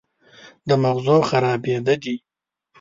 [0.67, 2.15] د مغزو خرابېده دي